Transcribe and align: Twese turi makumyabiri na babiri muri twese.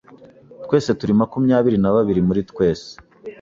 Twese 0.65 0.89
turi 0.99 1.13
makumyabiri 1.21 1.77
na 1.79 1.91
babiri 1.95 2.21
muri 2.27 2.41
twese. 2.51 2.89